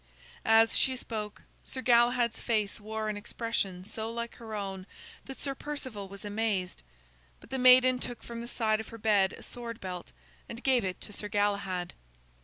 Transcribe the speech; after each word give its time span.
As 0.47 0.75
she 0.75 0.95
spoke, 0.97 1.43
Sir 1.63 1.83
Galahad's 1.83 2.41
face 2.41 2.79
wore 2.79 3.07
an 3.07 3.15
expression 3.17 3.85
so 3.85 4.09
like 4.11 4.33
her 4.37 4.55
own 4.55 4.87
that 5.25 5.39
Sir 5.39 5.53
Perceval 5.53 6.07
was 6.07 6.25
amazed. 6.25 6.81
But 7.39 7.51
the 7.51 7.59
maiden 7.59 7.99
took 7.99 8.23
from 8.23 8.41
the 8.41 8.47
side 8.47 8.79
of 8.79 8.87
her 8.87 8.97
bed 8.97 9.31
a 9.33 9.43
sword 9.43 9.79
belt, 9.79 10.11
and 10.49 10.63
gave 10.63 10.83
it 10.83 10.99
to 11.01 11.13
Sir 11.13 11.27
Galahad. 11.27 11.93